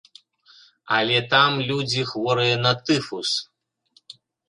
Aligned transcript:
Але 0.97 1.19
там 1.35 1.61
людзі 1.69 2.07
хворыя 2.15 2.59
на 2.65 2.75
тыфус. 2.89 3.29